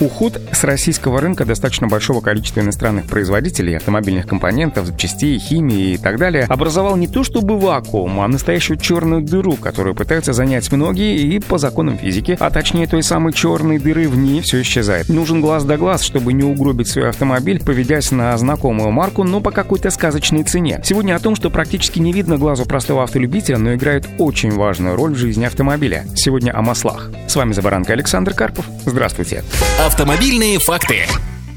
Уход 0.00 0.40
с 0.52 0.64
российского 0.64 1.20
рынка 1.20 1.44
достаточно 1.44 1.86
большого 1.86 2.20
количества 2.20 2.60
иностранных 2.60 3.06
производителей 3.06 3.76
автомобильных 3.76 4.26
компонентов, 4.26 4.86
запчастей, 4.86 5.38
химии 5.38 5.94
и 5.94 5.96
так 5.96 6.18
далее 6.18 6.44
образовал 6.44 6.96
не 6.96 7.06
то 7.06 7.22
чтобы 7.22 7.58
вакуум, 7.58 8.20
а 8.20 8.28
настоящую 8.28 8.78
черную 8.78 9.22
дыру, 9.22 9.54
которую 9.54 9.94
пытаются 9.94 10.32
занять 10.32 10.70
многие 10.72 11.16
и 11.18 11.38
по 11.38 11.58
законам 11.58 11.96
физики, 11.98 12.36
а 12.40 12.50
точнее 12.50 12.86
той 12.86 13.02
самой 13.02 13.32
черной 13.32 13.78
дыры 13.78 14.08
в 14.08 14.16
ней 14.16 14.40
все 14.40 14.62
исчезает. 14.62 15.08
Нужен 15.08 15.40
глаз 15.40 15.64
да 15.64 15.76
глаз, 15.76 16.02
чтобы 16.02 16.32
не 16.32 16.42
угробить 16.42 16.88
свой 16.88 17.10
автомобиль, 17.10 17.62
поведясь 17.62 18.10
на 18.10 18.36
знакомую 18.36 18.90
марку, 18.90 19.22
но 19.22 19.40
по 19.40 19.52
какой-то 19.52 19.90
сказочной 19.90 20.42
цене. 20.44 20.80
Сегодня 20.84 21.14
о 21.14 21.20
том, 21.20 21.36
что 21.36 21.50
практически 21.50 22.00
не 22.00 22.12
видно 22.12 22.36
глазу 22.36 22.64
простого 22.64 23.04
автолюбителя, 23.04 23.58
но 23.58 23.74
играет 23.74 24.06
очень 24.18 24.50
важную 24.50 24.96
роль 24.96 25.12
в 25.12 25.18
жизни 25.18 25.44
автомобиля. 25.44 26.04
Сегодня 26.16 26.56
о 26.56 26.62
маслах. 26.62 27.10
С 27.28 27.36
вами 27.36 27.52
Забаранка 27.52 27.92
Александр 27.92 28.34
Карпов. 28.34 28.66
Здравствуйте. 28.84 29.44
Автомобильные 29.84 30.58
факты. 30.60 31.06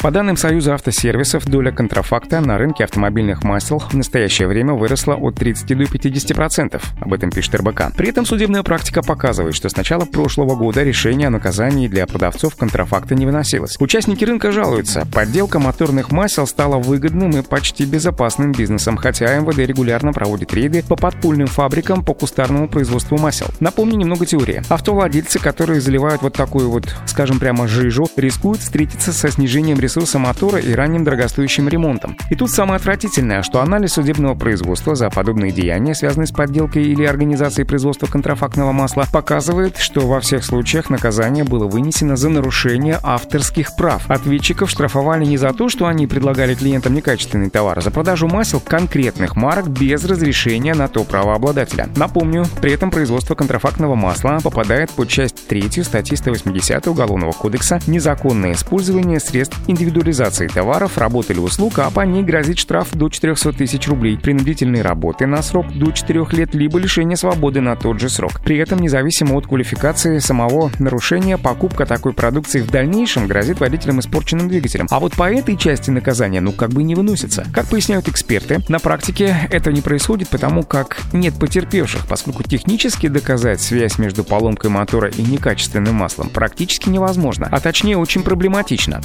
По 0.00 0.10
данным 0.10 0.36
Союза 0.36 0.74
автосервисов, 0.74 1.46
доля 1.46 1.72
контрафакта 1.72 2.40
на 2.40 2.58
рынке 2.58 2.84
автомобильных 2.84 3.42
масел 3.42 3.78
в 3.78 3.94
настоящее 3.94 4.46
время 4.46 4.74
выросла 4.74 5.14
от 5.14 5.36
30 5.36 5.66
до 5.66 5.84
50%. 5.84 6.82
Об 7.00 7.12
этом 7.12 7.30
пишет 7.30 7.54
РБК. 7.56 7.96
При 7.96 8.10
этом 8.10 8.26
судебная 8.26 8.62
практика 8.62 9.02
показывает, 9.02 9.54
что 9.54 9.68
с 9.68 9.76
начала 9.76 10.04
прошлого 10.04 10.54
года 10.54 10.82
решение 10.82 11.28
о 11.28 11.30
наказании 11.30 11.88
для 11.88 12.06
продавцов 12.06 12.56
контрафакта 12.56 13.14
не 13.14 13.26
выносилось. 13.26 13.76
Участники 13.80 14.24
рынка 14.24 14.52
жалуются. 14.52 15.06
Подделка 15.12 15.58
моторных 15.58 16.12
масел 16.12 16.46
стала 16.46 16.76
выгодным 16.76 17.30
и 17.30 17.42
почти 17.42 17.84
безопасным 17.84 18.52
бизнесом, 18.52 18.96
хотя 18.96 19.34
МВД 19.38 19.58
регулярно 19.58 20.12
проводит 20.12 20.52
рейды 20.52 20.82
по 20.82 20.96
подпольным 20.96 21.46
фабрикам 21.46 22.04
по 22.04 22.14
кустарному 22.14 22.68
производству 22.68 23.18
масел. 23.18 23.46
Напомню 23.60 23.96
немного 23.96 24.26
теории. 24.26 24.62
Автовладельцы, 24.68 25.38
которые 25.38 25.80
заливают 25.80 26.22
вот 26.22 26.34
такую 26.34 26.70
вот, 26.70 26.94
скажем 27.06 27.38
прямо, 27.40 27.66
жижу, 27.66 28.08
рискуют 28.16 28.60
встретиться 28.60 29.12
со 29.12 29.30
снижением 29.30 29.80
ресурса 29.86 30.18
мотора 30.18 30.58
и 30.58 30.74
ранним 30.74 31.04
дорогостоящим 31.04 31.68
ремонтом. 31.68 32.16
И 32.30 32.34
тут 32.34 32.50
самое 32.50 32.76
отвратительное, 32.76 33.42
что 33.42 33.60
анализ 33.60 33.92
судебного 33.92 34.34
производства 34.34 34.96
за 34.96 35.10
подобные 35.10 35.52
деяния, 35.52 35.94
связанные 35.94 36.26
с 36.26 36.32
подделкой 36.32 36.82
или 36.82 37.04
организацией 37.04 37.66
производства 37.66 38.06
контрафактного 38.06 38.72
масла, 38.72 39.06
показывает, 39.12 39.76
что 39.78 40.00
во 40.00 40.18
всех 40.18 40.44
случаях 40.44 40.90
наказание 40.90 41.44
было 41.44 41.68
вынесено 41.68 42.16
за 42.16 42.28
нарушение 42.28 42.98
авторских 43.00 43.76
прав. 43.76 44.10
Ответчиков 44.10 44.68
штрафовали 44.70 45.24
не 45.24 45.36
за 45.36 45.52
то, 45.52 45.68
что 45.68 45.86
они 45.86 46.08
предлагали 46.08 46.56
клиентам 46.56 46.94
некачественный 46.94 47.48
товар, 47.48 47.78
а 47.78 47.80
за 47.80 47.92
продажу 47.92 48.26
масел 48.26 48.58
конкретных 48.58 49.36
марок 49.36 49.68
без 49.68 50.04
разрешения 50.04 50.74
на 50.74 50.88
то 50.88 51.04
правообладателя. 51.04 51.88
Напомню, 51.94 52.44
при 52.60 52.72
этом 52.72 52.90
производство 52.90 53.36
контрафактного 53.36 53.94
масла 53.94 54.40
попадает 54.42 54.90
под 54.90 55.08
часть 55.08 55.46
3 55.46 55.84
статьи 55.84 56.16
180 56.16 56.88
Уголовного 56.88 57.30
кодекса 57.30 57.78
«Незаконное 57.86 58.52
использование 58.52 59.20
средств 59.20 59.56
индивидуализации 59.76 60.48
товаров, 60.48 60.96
работ 60.96 61.30
или 61.30 61.38
услуг, 61.38 61.78
а 61.78 62.06
ней 62.06 62.22
грозит 62.22 62.58
штраф 62.58 62.88
до 62.92 63.10
400 63.10 63.52
тысяч 63.52 63.86
рублей, 63.88 64.16
принудительной 64.16 64.80
работы 64.80 65.26
на 65.26 65.42
срок 65.42 65.70
до 65.72 65.90
4 65.90 66.26
лет, 66.32 66.54
либо 66.54 66.78
лишение 66.78 67.16
свободы 67.16 67.60
на 67.60 67.76
тот 67.76 68.00
же 68.00 68.08
срок. 68.08 68.40
При 68.42 68.56
этом, 68.56 68.78
независимо 68.78 69.34
от 69.36 69.46
квалификации 69.46 70.18
самого 70.18 70.70
нарушения, 70.78 71.36
покупка 71.36 71.84
такой 71.84 72.14
продукции 72.14 72.62
в 72.62 72.70
дальнейшем 72.70 73.26
грозит 73.26 73.60
водителям 73.60 74.00
испорченным 74.00 74.48
двигателем. 74.48 74.86
А 74.90 74.98
вот 74.98 75.14
по 75.14 75.30
этой 75.30 75.56
части 75.56 75.90
наказания, 75.90 76.40
ну, 76.40 76.52
как 76.52 76.70
бы 76.70 76.82
не 76.82 76.94
выносится. 76.94 77.46
Как 77.52 77.66
поясняют 77.66 78.08
эксперты, 78.08 78.60
на 78.68 78.78
практике 78.78 79.36
это 79.50 79.72
не 79.72 79.82
происходит, 79.82 80.28
потому 80.28 80.62
как 80.62 80.98
нет 81.12 81.34
потерпевших, 81.34 82.06
поскольку 82.06 82.42
технически 82.42 83.08
доказать 83.08 83.60
связь 83.60 83.98
между 83.98 84.24
поломкой 84.24 84.70
мотора 84.70 85.10
и 85.10 85.22
некачественным 85.22 85.94
маслом 85.94 86.30
практически 86.30 86.88
невозможно, 86.88 87.48
а 87.50 87.60
точнее 87.60 87.98
очень 87.98 88.22
проблематично. 88.22 89.00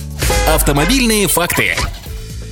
Автомобильные 0.62 1.28
факты. 1.28 1.76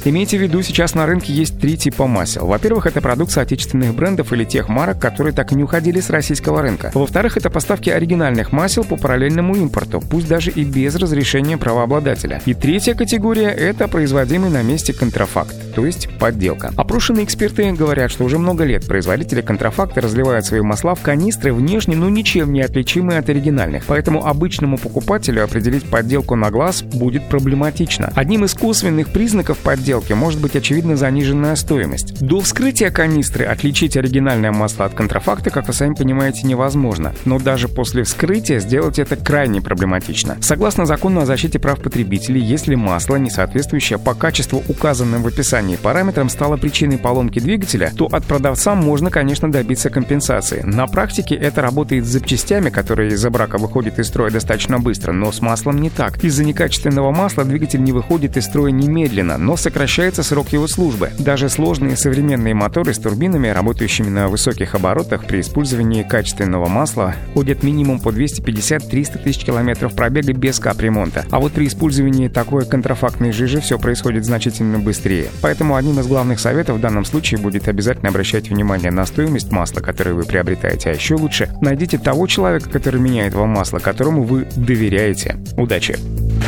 Имейте 0.06 0.38
в 0.38 0.42
виду, 0.42 0.62
сейчас 0.62 0.96
на 0.96 1.06
рынке 1.06 1.34
есть 1.34 1.60
три 1.60 1.76
типа 1.76 2.08
масел. 2.08 2.48
Во-первых, 2.48 2.86
это 2.86 3.02
продукция 3.02 3.44
отечественных 3.44 3.94
брендов 3.94 4.32
или 4.32 4.46
тех 4.46 4.70
марок, 4.70 4.98
которые 4.98 5.34
так 5.34 5.52
и 5.52 5.56
не 5.56 5.64
уходили 5.64 6.00
с 6.00 6.10
российского 6.10 6.62
рынка. 6.62 6.92
Во-вторых, 6.94 7.36
это 7.36 7.50
поставки 7.50 7.90
оригинальных 7.90 8.54
масел 8.54 8.86
по 8.86 8.96
параллельному 8.96 9.56
импорту, 9.58 10.02
пусть 10.02 10.30
даже 10.30 10.52
и 10.52 10.64
без 10.64 10.96
разрешения 10.96 11.58
правообладателя. 11.58 12.42
И 12.46 12.54
третья 12.54 12.94
категория– 12.94 13.50
это 13.50 13.90
производимый 13.90 14.50
на 14.50 14.62
месте 14.64 14.94
контрафакт, 14.94 15.54
то 15.76 15.86
есть 15.86 16.08
подделка. 16.18 16.72
Опрошенные 16.78 17.26
эксперты 17.26 17.70
говорят, 17.74 18.10
что 18.10 18.24
уже 18.24 18.40
много 18.40 18.64
лет 18.64 18.88
производители 18.88 19.42
контрафакта 19.42 20.00
разливают 20.00 20.46
свои 20.46 20.62
масла 20.62 20.96
в 20.96 21.02
канистры 21.02 21.54
внешне, 21.54 21.98
ну 21.98 22.08
ничем 22.08 22.54
не 22.54 22.62
отличимые 22.62 23.20
от 23.20 23.28
оригинальных. 23.28 23.84
Поэтому 23.86 24.26
обычному 24.26 24.78
покупателю 24.78 25.44
определить 25.44 25.84
подделку 25.84 26.36
на 26.36 26.52
глаз 26.52 26.84
будет 26.84 27.28
проблематично. 27.28 28.14
Одним 28.16 28.46
из 28.46 28.54
косвенных 28.54 29.10
признаков 29.10 29.58
подделки 29.58 29.89
подделки 29.90 30.14
может 30.14 30.40
быть 30.40 30.56
очевидно 30.56 30.96
заниженная 30.96 31.56
стоимость. 31.56 32.24
До 32.24 32.42
вскрытия 32.42 32.92
канистры 32.92 33.46
отличить 33.46 33.98
оригинальное 33.98 34.52
масло 34.52 34.86
от 34.86 34.94
контрафакта, 34.94 35.50
как 35.50 35.68
вы 35.68 35.74
сами 35.74 35.96
понимаете, 35.96 36.46
невозможно. 36.46 37.16
Но 37.26 37.40
даже 37.40 37.68
после 37.68 38.04
вскрытия 38.04 38.60
сделать 38.60 39.00
это 39.00 39.16
крайне 39.16 39.62
проблематично. 39.62 40.38
Согласно 40.42 40.86
закону 40.86 41.22
о 41.22 41.26
защите 41.26 41.58
прав 41.58 41.82
потребителей, 41.82 42.40
если 42.40 42.76
масло, 42.76 43.16
не 43.16 43.32
соответствующее 43.32 43.98
по 43.98 44.14
качеству 44.14 44.62
указанным 44.68 45.24
в 45.24 45.28
описании 45.28 45.76
параметрам, 45.76 46.30
стало 46.30 46.58
причиной 46.58 47.00
поломки 47.00 47.40
двигателя, 47.40 47.92
то 47.98 48.06
от 48.06 48.26
продавца 48.26 48.76
можно, 48.76 49.10
конечно, 49.10 49.52
добиться 49.52 49.90
компенсации. 49.90 50.62
На 50.62 50.86
практике 50.86 51.34
это 51.34 51.64
работает 51.64 52.06
с 52.06 52.10
запчастями, 52.10 52.70
которые 52.70 53.14
из-за 53.14 53.32
брака 53.32 53.58
выходят 53.58 53.98
из 53.98 54.08
строя 54.08 54.30
достаточно 54.30 54.78
быстро, 54.78 55.14
но 55.14 55.32
с 55.32 55.42
маслом 55.42 55.82
не 55.82 55.90
так. 55.90 56.24
Из-за 56.24 56.44
некачественного 56.44 57.10
масла 57.12 57.44
двигатель 57.44 57.84
не 57.84 57.92
выходит 57.92 58.38
из 58.38 58.46
строя 58.46 58.70
немедленно, 58.70 59.40
но 59.40 59.58
сокращается 59.58 59.79
сокращается 59.80 60.24
срок 60.24 60.50
его 60.50 60.68
службы. 60.68 61.12
Даже 61.20 61.48
сложные 61.48 61.96
современные 61.96 62.54
моторы 62.54 62.94
с 62.94 63.00
турбинами, 63.00 63.48
работающими 63.48 64.10
на 64.10 64.28
высоких 64.28 64.76
оборотах 64.76 65.26
при 65.26 65.40
использовании 65.40 66.04
качественного 66.04 66.68
масла, 66.68 67.16
ходят 67.34 67.64
минимум 67.64 68.02
по 68.02 68.10
250-300 68.10 69.24
тысяч 69.24 69.46
километров 69.46 69.96
пробега 69.96 70.34
без 70.34 70.60
капремонта. 70.60 71.24
А 71.32 71.40
вот 71.40 71.54
при 71.54 71.66
использовании 71.66 72.28
такой 72.28 72.66
контрафактной 72.66 73.32
жижи 73.32 73.62
все 73.62 73.80
происходит 73.80 74.26
значительно 74.26 74.80
быстрее. 74.80 75.30
Поэтому 75.42 75.78
одним 75.78 76.02
из 76.02 76.08
главных 76.08 76.42
советов 76.42 76.76
в 76.76 76.82
данном 76.82 77.06
случае 77.06 77.40
будет 77.40 77.70
обязательно 77.70 78.10
обращать 78.10 78.50
внимание 78.50 78.92
на 78.92 79.06
стоимость 79.06 79.50
масла, 79.50 79.80
которое 79.80 80.12
вы 80.12 80.24
приобретаете. 80.24 80.90
А 80.90 80.94
еще 80.94 81.16
лучше 81.16 81.56
найдите 81.62 81.98
того 81.98 82.28
человека, 82.28 82.70
который 82.70 83.00
меняет 83.00 83.34
вам 83.34 83.52
масло, 83.52 83.80
которому 83.80 84.24
вы 84.24 84.46
доверяете. 84.58 85.38
Удачи! 85.56 85.98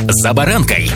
«За 0.09 0.33
баранкой» 0.33 0.91